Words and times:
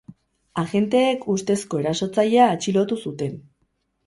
Agenteek 0.61 1.27
ustezko 1.33 1.83
erasotzailea 1.83 2.49
atxilotu 2.55 2.99
zuten. 3.05 3.39